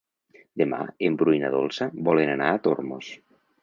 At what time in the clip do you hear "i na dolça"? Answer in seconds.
1.39-1.91